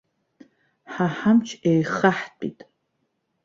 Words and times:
Ҳа 0.93 1.07
ҳамч 1.17 1.47
еихаҳтәит. 1.69 2.59